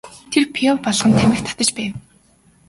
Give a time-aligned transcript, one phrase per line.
[0.35, 1.93] Тэр пиво балган тамхи татаж байв.